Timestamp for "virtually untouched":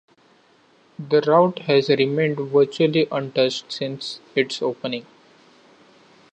2.37-3.71